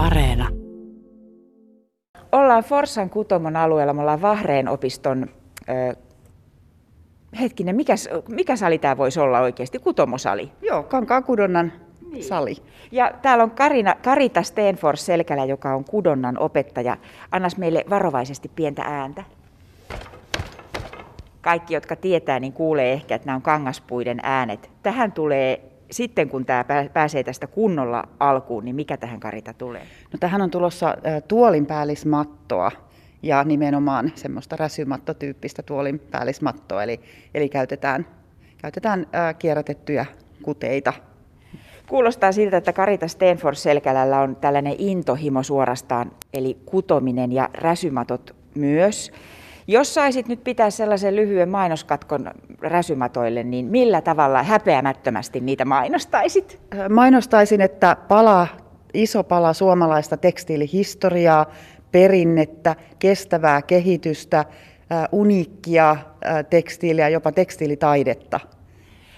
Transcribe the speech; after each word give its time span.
Areena. 0.00 0.48
Ollaan 2.32 2.64
Forssan 2.64 3.10
Kutomon 3.10 3.56
alueella, 3.56 3.92
me 3.92 4.00
ollaan 4.00 4.22
Vahreen 4.22 4.68
opiston, 4.68 5.26
ö, 5.68 5.96
hetkinen, 7.40 7.76
mikä, 7.76 7.94
mikä 8.28 8.56
sali 8.56 8.78
tämä 8.78 8.96
voisi 8.96 9.20
olla 9.20 9.40
oikeasti? 9.40 9.78
Kutomosali. 9.78 10.52
Joo, 10.62 10.82
Kankaan 10.82 11.24
kudonnan 11.24 11.72
niin. 12.12 12.24
sali. 12.24 12.56
Ja 12.92 13.12
täällä 13.22 13.44
on 13.44 13.50
Karina, 13.50 13.94
Karita 14.02 14.42
Stenfors 14.42 15.06
Selkälä, 15.06 15.44
joka 15.44 15.74
on 15.74 15.84
kudonnan 15.84 16.38
opettaja. 16.38 16.96
Annas 17.30 17.56
meille 17.56 17.84
varovaisesti 17.90 18.50
pientä 18.54 18.82
ääntä. 18.82 19.24
Kaikki, 21.40 21.74
jotka 21.74 21.96
tietää, 21.96 22.40
niin 22.40 22.52
kuulee 22.52 22.92
ehkä, 22.92 23.14
että 23.14 23.26
nämä 23.26 23.36
on 23.36 23.42
kangaspuiden 23.42 24.20
äänet. 24.22 24.70
Tähän 24.82 25.12
tulee 25.12 25.69
sitten 25.90 26.28
kun 26.28 26.46
tämä 26.46 26.64
pääsee 26.92 27.24
tästä 27.24 27.46
kunnolla 27.46 28.08
alkuun, 28.20 28.64
niin 28.64 28.76
mikä 28.76 28.96
tähän 28.96 29.20
Karita 29.20 29.54
tulee? 29.54 29.82
No 30.12 30.18
tähän 30.20 30.42
on 30.42 30.50
tulossa 30.50 30.96
tuolinpäällismattoa 31.28 32.70
ja 33.22 33.44
nimenomaan 33.44 34.12
semmoista 34.14 34.56
räsymattotyyppistä 34.56 35.62
tuolinpäällismattoa, 35.62 36.82
eli, 36.82 37.00
eli 37.34 37.48
käytetään, 37.48 38.06
käytetään 38.58 39.06
kierrätettyjä 39.38 40.06
kuteita. 40.42 40.92
Kuulostaa 41.88 42.32
siltä, 42.32 42.56
että 42.56 42.72
Karita 42.72 43.08
Stenfors 43.08 43.62
Selkälällä 43.62 44.20
on 44.20 44.36
tällainen 44.36 44.74
intohimo 44.78 45.42
suorastaan, 45.42 46.12
eli 46.34 46.58
kutominen 46.66 47.32
ja 47.32 47.48
räsymatot 47.54 48.36
myös. 48.54 49.12
Jos 49.70 49.94
saisit 49.94 50.28
nyt 50.28 50.44
pitää 50.44 50.70
sellaisen 50.70 51.16
lyhyen 51.16 51.48
mainoskatkon 51.48 52.30
räsymatoille, 52.60 53.42
niin 53.42 53.66
millä 53.66 54.00
tavalla 54.00 54.42
häpeämättömästi 54.42 55.40
niitä 55.40 55.64
mainostaisit? 55.64 56.60
Mainostaisin, 56.88 57.60
että 57.60 57.96
pala, 58.08 58.48
iso 58.94 59.24
pala 59.24 59.52
suomalaista 59.52 60.16
tekstiilihistoriaa, 60.16 61.46
perinnettä, 61.92 62.76
kestävää 62.98 63.62
kehitystä, 63.62 64.44
uniikkia 65.12 65.96
tekstiiliä, 66.50 67.08
jopa 67.08 67.32
tekstiilitaidetta. 67.32 68.40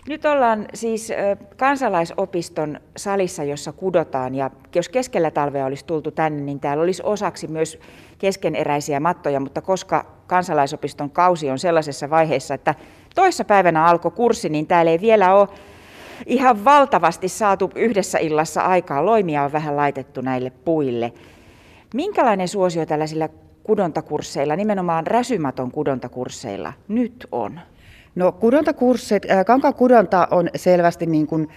Nyt 0.09 0.25
ollaan 0.25 0.67
siis 0.75 1.13
kansalaisopiston 1.57 2.81
salissa, 2.97 3.45
jossa 3.45 3.73
kudotaan 3.73 4.35
ja 4.35 4.51
jos 4.75 4.89
keskellä 4.89 5.31
talvea 5.31 5.67
olisi 5.67 5.87
tultu 5.87 6.11
tänne, 6.11 6.43
niin 6.43 6.61
täällä 6.61 6.83
olisi 6.83 7.03
osaksi 7.05 7.49
myös 7.49 7.79
keskeneräisiä 8.19 9.01
mattoja, 9.01 9.41
mutta 9.41 9.61
koska 9.61 10.22
kansalaisopiston 10.33 11.11
kausi 11.11 11.51
on 11.51 11.59
sellaisessa 11.59 12.11
vaiheessa, 12.11 12.55
että 12.55 12.75
toissa 13.15 13.45
päivänä 13.45 13.87
alkoi 13.87 14.11
kurssi, 14.11 14.49
niin 14.49 14.67
täällä 14.67 14.91
ei 14.91 15.01
vielä 15.01 15.35
ole 15.35 15.49
ihan 16.27 16.65
valtavasti 16.65 17.29
saatu 17.29 17.71
yhdessä 17.75 18.19
illassa 18.19 18.63
aikaa. 18.63 19.07
Loimia 19.07 19.43
on 19.43 19.53
vähän 19.53 19.77
laitettu 19.77 20.21
näille 20.21 20.51
puille. 20.51 21.13
Minkälainen 21.95 22.49
suosio 22.49 22.87
tällaisilla 22.87 23.29
kudontakursseilla, 23.63 24.57
nimenomaan 24.57 25.07
räsymaton 25.07 25.71
kudontakursseilla 25.71 26.73
nyt 26.89 27.27
on? 27.33 27.61
No 28.15 28.33
kudontakurssit, 28.33 29.31
äh, 29.31 29.45
kankaan 29.45 29.75
kudonta 29.75 30.29
on 30.31 30.49
selvästi 30.57 31.07
niin 31.07 31.27
kuin 31.27 31.49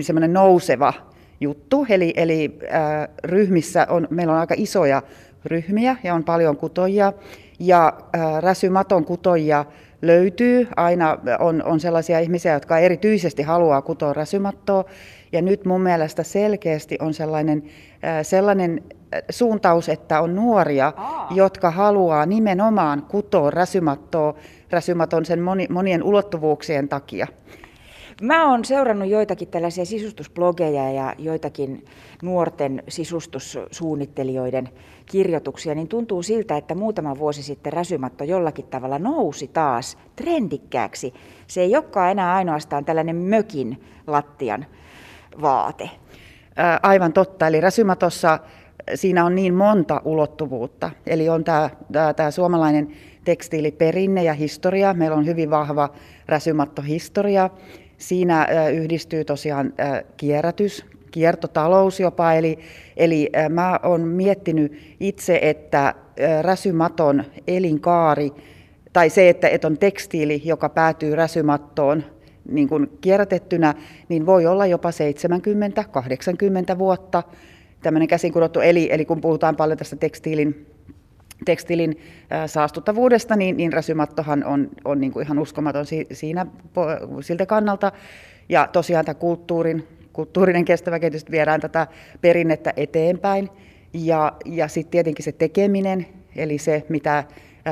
semmoinen 0.00 0.32
nouseva 0.32 0.92
juttu, 1.40 1.86
eli, 1.88 2.12
eli 2.16 2.58
äh, 2.62 3.08
ryhmissä 3.24 3.86
on, 3.90 4.08
meillä 4.10 4.32
on 4.32 4.38
aika 4.38 4.54
isoja 4.58 5.02
ryhmiä 5.44 5.96
ja 6.02 6.14
on 6.14 6.24
paljon 6.24 6.56
kutojia, 6.56 7.12
ja 7.58 7.92
äh, 8.16 8.42
räsymaton 8.42 9.04
kutojia 9.04 9.64
löytyy. 10.02 10.68
Aina 10.76 11.18
on, 11.38 11.62
on 11.62 11.80
sellaisia 11.80 12.18
ihmisiä, 12.18 12.52
jotka 12.52 12.78
erityisesti 12.78 13.42
haluaa 13.42 13.82
kutoa 13.82 14.12
räsymattoa, 14.12 14.84
ja 15.32 15.42
nyt 15.42 15.64
mun 15.64 15.80
mielestä 15.80 16.22
selkeästi 16.22 16.98
on 17.00 17.14
sellainen, 17.14 17.62
äh, 18.04 18.18
sellainen 18.22 18.82
äh, 18.90 19.22
suuntaus, 19.30 19.88
että 19.88 20.20
on 20.20 20.34
nuoria, 20.34 20.92
Aa. 20.96 21.28
jotka 21.34 21.70
haluaa 21.70 22.26
nimenomaan 22.26 23.02
kutoa 23.02 23.50
räsymattoa 23.50 24.34
räsymaton 24.70 25.24
sen 25.24 25.40
moni, 25.40 25.66
monien 25.70 26.02
ulottuvuuksien 26.02 26.88
takia. 26.88 27.26
Mä 28.22 28.50
oon 28.50 28.64
seurannut 28.64 29.08
joitakin 29.08 29.48
tällaisia 29.48 29.84
sisustusblogeja 29.84 30.92
ja 30.92 31.14
joitakin 31.18 31.84
nuorten 32.22 32.82
sisustussuunnittelijoiden 32.88 34.68
kirjoituksia, 35.06 35.74
niin 35.74 35.88
tuntuu 35.88 36.22
siltä, 36.22 36.56
että 36.56 36.74
muutama 36.74 37.18
vuosi 37.18 37.42
sitten 37.42 37.72
räsymatto 37.72 38.24
jollakin 38.24 38.64
tavalla 38.64 38.98
nousi 38.98 39.48
taas 39.48 39.98
trendikkääksi. 40.16 41.14
Se 41.46 41.60
ei 41.60 41.76
olekaan 41.76 42.10
enää 42.10 42.34
ainoastaan 42.34 42.84
tällainen 42.84 43.16
mökin 43.16 43.84
lattian 44.06 44.66
vaate. 45.42 45.90
Aivan 46.82 47.12
totta, 47.12 47.46
eli 47.46 47.60
räsymatossa 47.60 48.38
siinä 48.94 49.24
on 49.24 49.34
niin 49.34 49.54
monta 49.54 50.02
ulottuvuutta. 50.04 50.90
Eli 51.06 51.28
on 51.28 51.44
tämä, 51.44 51.70
tämä, 52.16 52.30
suomalainen 52.30 52.88
tekstiiliperinne 53.24 54.24
ja 54.24 54.34
historia. 54.34 54.94
Meillä 54.94 55.16
on 55.16 55.26
hyvin 55.26 55.50
vahva 55.50 55.88
räsymattohistoria. 56.26 57.50
Siinä 57.98 58.46
yhdistyy 58.72 59.24
tosiaan 59.24 59.72
kierrätys, 60.16 60.84
kiertotalous 61.10 62.00
jopa. 62.00 62.32
Eli, 62.32 62.58
eli 62.96 63.30
mä 63.48 63.80
olen 63.82 64.08
miettinyt 64.08 64.96
itse, 65.00 65.38
että 65.42 65.94
räsymaton 66.42 67.24
elinkaari, 67.46 68.32
tai 68.92 69.10
se, 69.10 69.28
että, 69.28 69.48
että 69.48 69.66
on 69.66 69.78
tekstiili, 69.78 70.42
joka 70.44 70.68
päätyy 70.68 71.14
räsymattoon 71.14 72.04
niin 72.48 72.68
kuin 72.68 72.90
kierrätettynä, 73.00 73.74
niin 74.08 74.26
voi 74.26 74.46
olla 74.46 74.66
jopa 74.66 74.90
70-80 76.74 76.78
vuotta 76.78 77.22
tämmöinen 77.82 78.08
käsin 78.08 78.32
kudottu. 78.32 78.60
Eli, 78.60 78.88
eli 78.92 79.04
kun 79.04 79.20
puhutaan 79.20 79.56
paljon 79.56 79.78
tästä 79.78 79.96
tekstiilin 79.96 80.66
tekstilin 81.44 82.00
saastuttavuudesta, 82.46 83.36
niin, 83.36 83.56
niin 83.56 83.72
on, 84.46 84.68
on 84.84 85.00
niin 85.00 85.12
kuin 85.12 85.24
ihan 85.24 85.38
uskomaton 85.38 85.86
siinä, 86.12 86.46
siltä 87.20 87.46
kannalta. 87.46 87.92
Ja 88.48 88.68
tosiaan 88.72 89.04
tämä 89.04 89.14
kulttuurin, 89.14 89.88
kulttuurinen 90.12 90.64
kestävä 90.64 90.98
kehitys 90.98 91.30
viedään 91.30 91.60
tätä 91.60 91.86
perinnettä 92.20 92.72
eteenpäin. 92.76 93.48
Ja, 93.92 94.32
ja 94.44 94.68
sitten 94.68 94.90
tietenkin 94.90 95.24
se 95.24 95.32
tekeminen, 95.32 96.06
eli 96.36 96.58
se 96.58 96.84
mitä 96.88 97.24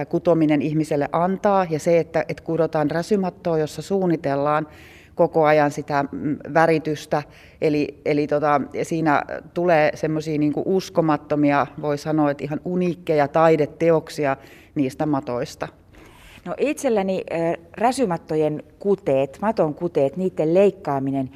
kutominen 0.09 0.63
ihmiselle 0.63 1.09
antaa, 1.13 1.67
ja 1.71 1.79
se, 1.79 1.99
että, 1.99 2.25
että 2.29 2.43
kudotaan 2.43 2.91
räsymattoa, 2.91 3.59
jossa 3.59 3.83
suunnitellaan 3.83 4.67
koko 5.15 5.45
ajan 5.45 5.71
sitä 5.71 6.05
mm, 6.13 6.37
väritystä. 6.55 7.23
Eli, 7.61 8.01
eli 8.05 8.27
tota, 8.27 8.61
siinä 8.83 9.23
tulee 9.55 9.91
semmoisia 9.95 10.39
niin 10.39 10.53
uskomattomia, 10.65 11.67
voi 11.83 11.99
sanoa, 11.99 12.31
että 12.31 12.45
ihan 12.45 12.61
uniikkeja 12.65 13.29
taideteoksia 13.29 14.37
niistä 14.75 15.07
matoista. 15.07 15.69
No 16.45 16.55
itselläni 16.59 17.25
räsymattojen 17.77 18.63
kuteet, 18.79 19.39
maton 19.43 19.75
kuteet, 19.75 20.17
niiden 20.17 20.55
leikkaaminen 20.55 21.31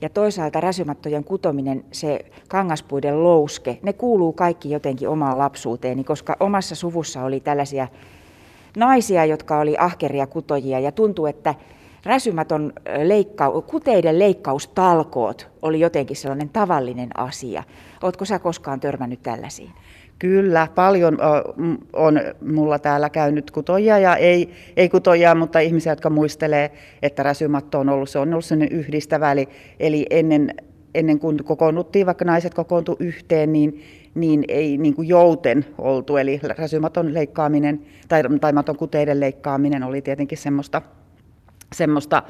ja 0.00 0.08
toisaalta 0.08 0.60
räsymattojen 0.60 1.24
kutominen, 1.24 1.84
se 1.92 2.24
kangaspuiden 2.48 3.24
louske, 3.24 3.78
ne 3.82 3.92
kuuluu 3.92 4.32
kaikki 4.32 4.70
jotenkin 4.70 5.08
omaan 5.08 5.38
lapsuuteeni, 5.38 6.04
koska 6.04 6.36
omassa 6.40 6.74
suvussa 6.74 7.24
oli 7.24 7.40
tällaisia 7.40 7.88
naisia, 8.76 9.24
jotka 9.24 9.58
oli 9.58 9.76
ahkeria 9.78 10.26
kutojia 10.26 10.80
ja 10.80 10.92
tuntuu, 10.92 11.26
että 11.26 11.54
räsymäton 12.04 12.72
leikka- 13.02 13.62
kuteiden 13.66 14.18
leikkaustalkoot 14.18 15.48
oli 15.62 15.80
jotenkin 15.80 16.16
sellainen 16.16 16.48
tavallinen 16.48 17.08
asia. 17.18 17.62
Oletko 18.02 18.24
sä 18.24 18.38
koskaan 18.38 18.80
törmännyt 18.80 19.22
tällaisiin? 19.22 19.70
Kyllä, 20.18 20.68
paljon 20.74 21.18
on 21.92 22.20
mulla 22.52 22.78
täällä 22.78 23.10
käynyt 23.10 23.50
kutoja 23.50 23.98
ja 23.98 24.16
ei, 24.16 24.50
ei 24.76 24.88
kutoja, 24.88 25.34
mutta 25.34 25.58
ihmisiä, 25.58 25.92
jotka 25.92 26.10
muistelee, 26.10 26.70
että 27.02 27.22
räsymatto 27.22 27.78
on 27.78 27.88
ollut, 27.88 28.08
se 28.10 28.18
on 28.18 28.32
ollut 28.32 28.44
sellainen 28.44 28.78
yhdistävä. 28.78 29.32
Eli, 29.32 29.48
eli 29.80 30.06
ennen, 30.10 30.54
ennen 30.94 31.18
kuin 31.18 31.44
kokoonnuttiin, 31.44 32.06
vaikka 32.06 32.24
naiset 32.24 32.54
kokoontu 32.54 32.96
yhteen, 33.00 33.52
niin, 33.52 33.82
niin 34.14 34.44
ei 34.48 34.78
niin 34.78 34.94
kuin 34.94 35.08
jouten 35.08 35.64
oltu. 35.78 36.16
Eli 36.16 36.40
räsymaton 36.58 37.14
leikkaaminen 37.14 37.82
tai, 38.08 38.22
tai 38.40 38.52
maton 38.52 38.76
kuteiden 38.76 39.20
leikkaaminen 39.20 39.82
oli 39.82 40.02
tietenkin 40.02 40.38
semmoista 40.38 40.82
semmoista 41.72 42.22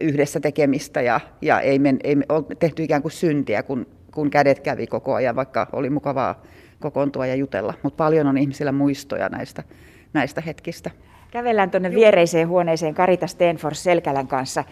yhdessä 0.00 0.40
tekemistä 0.40 1.00
ja, 1.02 1.20
ja 1.42 1.60
ei, 1.60 1.78
men, 1.78 1.98
ei 2.04 2.16
tehty 2.58 2.82
ikään 2.82 3.02
kuin 3.02 3.12
syntiä, 3.12 3.62
kun, 3.62 3.86
kun 4.14 4.30
kädet 4.30 4.60
kävi 4.60 4.86
koko 4.86 5.14
ajan, 5.14 5.36
vaikka 5.36 5.66
oli 5.72 5.90
mukavaa 5.90 6.42
kokoontua 6.80 7.26
ja 7.26 7.34
jutella. 7.34 7.74
Mutta 7.82 7.96
paljon 7.96 8.26
on 8.26 8.38
ihmisillä 8.38 8.72
muistoja 8.72 9.28
näistä, 9.28 9.62
näistä 10.12 10.40
hetkistä. 10.40 10.90
Kävellään 11.30 11.70
tuonne 11.70 11.90
viereiseen 11.90 12.48
huoneeseen 12.48 12.94
Karita 12.94 13.26
Stenfors 13.26 13.82
Selkälän 13.82 14.28
kanssa. 14.28 14.64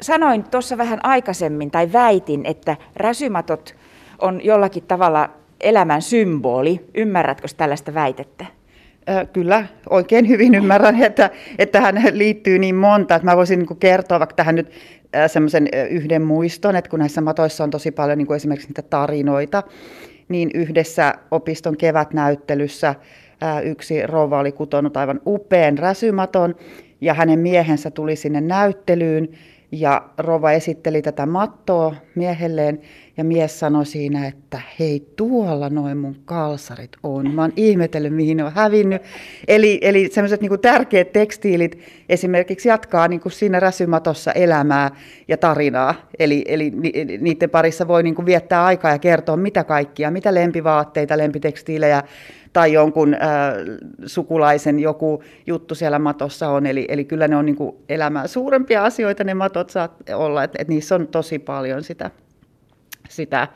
Sanoin 0.00 0.44
tuossa 0.44 0.78
vähän 0.78 1.00
aikaisemmin 1.02 1.70
tai 1.70 1.92
väitin, 1.92 2.46
että 2.46 2.76
räsymatot 2.96 3.74
on 4.18 4.44
jollakin 4.44 4.82
tavalla 4.82 5.30
elämän 5.60 6.02
symboli. 6.02 6.84
Ymmärrätkö 6.94 7.48
tällaista 7.56 7.94
väitettä? 7.94 8.46
Kyllä, 9.32 9.66
oikein 9.90 10.28
hyvin 10.28 10.54
ymmärrän, 10.60 11.02
että, 11.02 11.30
että 11.58 11.80
hän 11.80 12.02
liittyy 12.12 12.58
niin 12.58 12.74
monta, 12.74 13.14
että 13.14 13.30
mä 13.30 13.36
voisin 13.36 13.58
niin 13.58 13.78
kertoa 13.78 14.18
vaikka 14.18 14.36
tähän 14.36 14.54
nyt 14.54 14.70
semmoisen 15.26 15.68
yhden 15.90 16.22
muiston, 16.22 16.76
että 16.76 16.90
kun 16.90 16.98
näissä 16.98 17.20
matoissa 17.20 17.64
on 17.64 17.70
tosi 17.70 17.90
paljon 17.90 18.18
niin 18.18 18.26
kuin 18.26 18.36
esimerkiksi 18.36 18.68
niitä 18.68 18.82
tarinoita, 18.82 19.62
niin 20.28 20.50
yhdessä 20.54 21.14
opiston 21.30 21.76
kevätnäyttelyssä 21.76 22.94
yksi 23.64 24.06
rouva 24.06 24.38
oli 24.38 24.52
kutonut 24.52 24.96
aivan 24.96 25.20
upean 25.26 25.78
räsymaton 25.78 26.54
ja 27.00 27.14
hänen 27.14 27.38
miehensä 27.38 27.90
tuli 27.90 28.16
sinne 28.16 28.40
näyttelyyn 28.40 29.28
ja 29.72 30.08
Rova 30.18 30.52
esitteli 30.52 31.02
tätä 31.02 31.26
mattoa 31.26 31.94
miehelleen 32.14 32.80
ja 33.16 33.24
mies 33.24 33.60
sanoi 33.60 33.86
siinä, 33.86 34.26
että 34.26 34.60
hei 34.78 35.12
tuolla 35.16 35.68
noin 35.68 35.98
mun 35.98 36.16
kalsarit 36.24 36.90
on. 37.02 37.34
Mä 37.34 37.42
oon 37.42 37.52
ihmetellyt 37.56 38.14
mihin 38.14 38.36
ne 38.36 38.44
on 38.44 38.52
hävinnyt. 38.52 39.02
Eli, 39.48 39.78
eli 39.82 40.08
sellaiset 40.12 40.40
niin 40.40 40.60
tärkeät 40.60 41.12
tekstiilit 41.12 41.78
esimerkiksi 42.08 42.68
jatkaa 42.68 43.08
niin 43.08 43.20
kuin 43.20 43.32
siinä 43.32 43.60
räsymatossa 43.60 44.32
elämää 44.32 44.90
ja 45.28 45.36
tarinaa. 45.36 45.94
Eli, 46.18 46.44
eli 46.48 46.72
niiden 47.20 47.50
parissa 47.50 47.88
voi 47.88 48.02
niin 48.02 48.14
kuin 48.14 48.26
viettää 48.26 48.64
aikaa 48.64 48.90
ja 48.90 48.98
kertoa 48.98 49.36
mitä 49.36 49.64
kaikkia, 49.64 50.10
mitä 50.10 50.34
lempivaatteita, 50.34 51.18
lempitekstiilejä 51.18 52.02
tai 52.52 52.72
jonkun 52.72 53.14
äh, 53.14 53.20
sukulaisen 54.06 54.80
joku 54.80 55.22
juttu 55.46 55.74
siellä 55.74 55.98
matossa 55.98 56.48
on. 56.48 56.66
Eli, 56.66 56.86
eli 56.88 57.04
kyllä 57.04 57.28
ne 57.28 57.36
on 57.36 57.46
niin 57.46 57.56
kuin 57.56 57.76
elämää 57.88 58.26
suurempia 58.26 58.84
asioita 58.84 59.24
ne 59.24 59.34
matot 59.34 59.70
saat 59.70 60.10
olla, 60.14 60.44
että 60.44 60.58
et 60.62 60.68
niissä 60.68 60.94
on 60.94 61.08
tosi 61.08 61.38
paljon 61.38 61.82
sitä, 61.82 62.10
sitä 63.08 63.48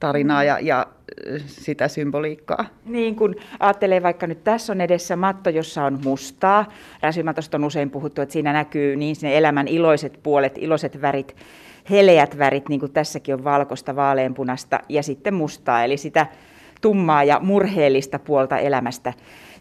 tarinaa 0.00 0.44
ja, 0.44 0.58
ja 0.60 0.86
sitä 1.46 1.88
symboliikkaa. 1.88 2.64
Niin 2.84 3.16
kun 3.16 3.34
ajattelee 3.60 4.02
vaikka 4.02 4.26
nyt 4.26 4.44
tässä 4.44 4.72
on 4.72 4.80
edessä 4.80 5.16
matto, 5.16 5.50
jossa 5.50 5.84
on 5.84 5.98
mustaa. 6.04 6.72
Räsymatosta 7.02 7.56
on 7.56 7.64
usein 7.64 7.90
puhuttu, 7.90 8.22
että 8.22 8.32
siinä 8.32 8.52
näkyy 8.52 8.96
niin 8.96 9.16
sinne 9.16 9.38
elämän 9.38 9.68
iloiset 9.68 10.20
puolet, 10.22 10.58
iloiset 10.58 11.00
värit, 11.00 11.36
heleät 11.90 12.38
värit, 12.38 12.68
niin 12.68 12.80
kuin 12.80 12.92
tässäkin 12.92 13.34
on 13.34 13.44
valkoista, 13.44 13.96
vaaleanpunasta 13.96 14.80
ja 14.88 15.02
sitten 15.02 15.34
mustaa. 15.34 15.84
Eli 15.84 15.96
sitä 15.96 16.26
tummaa 16.80 17.24
ja 17.24 17.40
murheellista 17.42 18.18
puolta 18.18 18.58
elämästä. 18.58 19.12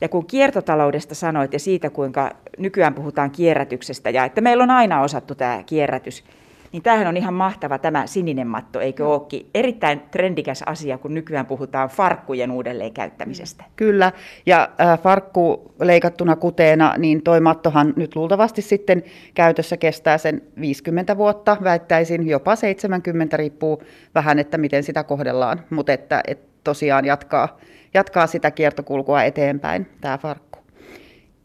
Ja 0.02 0.10
kun 0.10 0.26
kiertotaloudesta 0.26 1.16
sanoit 1.16 1.54
ja 1.54 1.60
siitä, 1.60 1.90
kuinka 1.90 2.32
nykyään 2.58 2.94
puhutaan 2.94 3.32
kierrätyksestä 3.32 4.10
ja 4.10 4.26
että 4.26 4.42
meillä 4.42 4.64
on 4.64 4.72
aina 4.72 5.02
osattu 5.02 5.36
tämä 5.36 5.64
kierrätys, 5.66 6.24
niin 6.71 6.83
tämähän 6.83 7.07
on 7.07 7.18
ihan 7.18 7.33
mahtava 7.33 7.77
tämä 7.77 8.07
sininen 8.07 8.48
matto, 8.48 8.80
eikö 8.80 9.04
no. 9.04 9.12
olekin? 9.12 9.50
Erittäin 9.54 10.01
trendikäs 10.12 10.63
asia, 10.66 10.98
kun 10.98 11.13
nykyään 11.13 11.45
puhutaan 11.45 11.89
farkkujen 11.89 12.51
uudelleen 12.51 12.94
käyttämisestä. 12.94 13.63
Kyllä, 13.75 14.12
ja 14.45 14.69
äh, 14.81 15.00
farkku 15.00 15.74
leikattuna 15.81 16.36
kuteena, 16.36 16.94
niin 16.98 17.21
toi 17.21 17.39
mattohan 17.39 17.94
nyt 17.95 18.16
luultavasti 18.16 18.62
sitten 18.62 19.04
käytössä 19.33 19.77
kestää 19.77 20.18
sen 20.18 20.42
50 20.62 21.18
vuotta, 21.18 21.57
väittäisin 21.63 22.27
jopa 22.27 22.56
70, 22.56 23.38
riippuu 23.38 23.83
vähän, 24.15 24.39
että 24.39 24.57
miten 24.57 24.83
sitä 24.83 25.04
kohdellaan, 25.04 25.62
mutta 25.69 25.94
että, 25.94 26.24
että 26.27 26.50
tosiaan 26.63 27.06
jatkaa, 27.06 27.57
jatkaa 27.94 28.27
sitä 28.27 28.51
kiertokulkua 28.51 29.24
eteenpäin, 29.24 29.88
tämä 30.01 30.18
farkku. 30.18 30.60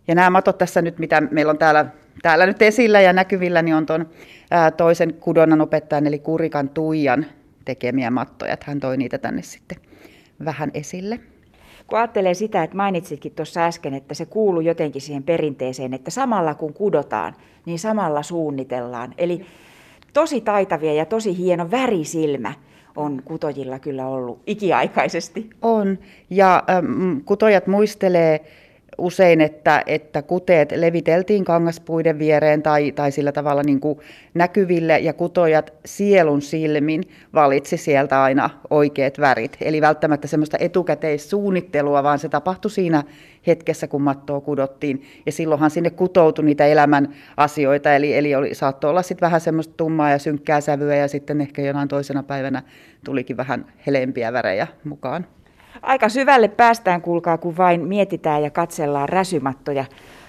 Ja 0.08 0.14
nämä 0.14 0.30
matot 0.30 0.58
tässä 0.58 0.82
nyt, 0.82 0.98
mitä 0.98 1.20
meillä 1.20 1.50
on 1.50 1.58
täällä, 1.58 1.86
täällä 2.22 2.46
nyt 2.46 2.62
esillä 2.62 3.00
ja 3.00 3.12
näkyvillä, 3.12 3.62
niin 3.62 3.74
on 3.74 3.86
tuon 3.86 4.06
toisen 4.76 5.14
kudonnan 5.14 5.60
opettajan, 5.60 6.06
eli 6.06 6.18
Kurikan 6.18 6.68
Tuijan 6.68 7.26
tekemiä 7.64 8.10
mattoja. 8.10 8.56
Hän 8.64 8.80
toi 8.80 8.96
niitä 8.96 9.18
tänne 9.18 9.42
sitten 9.42 9.78
vähän 10.44 10.70
esille. 10.74 11.20
Kun 11.86 11.98
ajattelee 11.98 12.34
sitä, 12.34 12.62
että 12.62 12.76
mainitsitkin 12.76 13.32
tuossa 13.32 13.64
äsken, 13.64 13.94
että 13.94 14.14
se 14.14 14.26
kuuluu 14.26 14.60
jotenkin 14.60 15.02
siihen 15.02 15.22
perinteeseen, 15.22 15.94
että 15.94 16.10
samalla 16.10 16.54
kun 16.54 16.72
kudotaan, 16.72 17.34
niin 17.66 17.78
samalla 17.78 18.22
suunnitellaan. 18.22 19.14
Eli 19.18 19.46
tosi 20.12 20.40
taitavia 20.40 20.94
ja 20.94 21.04
tosi 21.04 21.38
hieno 21.38 21.70
värisilmä 21.70 22.52
on 22.96 23.22
kutojilla 23.24 23.78
kyllä 23.78 24.06
ollut 24.06 24.42
ikiaikaisesti. 24.46 25.50
On, 25.62 25.98
ja 26.30 26.62
kutojat 27.24 27.66
muistelee 27.66 28.40
usein, 28.98 29.40
että, 29.40 29.82
että 29.86 30.22
kuteet 30.22 30.72
leviteltiin 30.72 31.44
kangaspuiden 31.44 32.18
viereen 32.18 32.62
tai, 32.62 32.92
tai 32.92 33.12
sillä 33.12 33.32
tavalla 33.32 33.62
niin 33.62 33.80
kuin 33.80 33.98
näkyville 34.34 34.98
ja 34.98 35.12
kutojat 35.12 35.72
sielun 35.84 36.42
silmin 36.42 37.02
valitsi 37.34 37.76
sieltä 37.76 38.22
aina 38.22 38.50
oikeat 38.70 39.20
värit. 39.20 39.56
Eli 39.60 39.80
välttämättä 39.80 40.28
semmoista 40.28 40.56
etukäteissuunnittelua, 40.60 42.02
vaan 42.02 42.18
se 42.18 42.28
tapahtui 42.28 42.70
siinä 42.70 43.02
hetkessä, 43.46 43.86
kun 43.86 44.02
mattoa 44.02 44.40
kudottiin. 44.40 45.02
Ja 45.26 45.32
silloinhan 45.32 45.70
sinne 45.70 45.90
kutoutui 45.90 46.44
niitä 46.44 46.66
elämän 46.66 47.14
asioita, 47.36 47.94
eli, 47.94 48.16
eli 48.16 48.34
oli, 48.34 48.54
saattoi 48.54 48.90
olla 48.90 49.02
sitten 49.02 49.26
vähän 49.26 49.40
semmoista 49.40 49.74
tummaa 49.76 50.10
ja 50.10 50.18
synkkää 50.18 50.60
sävyä 50.60 50.96
ja 50.96 51.08
sitten 51.08 51.40
ehkä 51.40 51.62
jonain 51.62 51.88
toisena 51.88 52.22
päivänä 52.22 52.62
tulikin 53.04 53.36
vähän 53.36 53.66
helempiä 53.86 54.32
värejä 54.32 54.66
mukaan. 54.84 55.26
Aika 55.82 56.08
syvälle 56.08 56.48
päästään, 56.48 57.02
kuulkaa, 57.02 57.38
kun 57.38 57.56
vain 57.56 57.80
mietitään 57.88 58.42
ja 58.42 58.50
katsellaan 58.50 59.08
räsymattoja. 59.08 59.84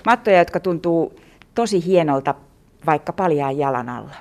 Mattoja, 0.05 0.39
jotka 0.39 0.59
tuntuu 0.59 1.19
tosi 1.55 1.85
hienolta 1.85 2.35
vaikka 2.85 3.13
paljaan 3.13 3.57
jalan 3.57 3.89
alla. 3.89 4.15